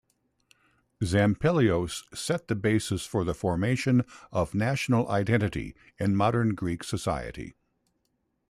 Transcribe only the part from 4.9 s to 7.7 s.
identity in modern Greek society.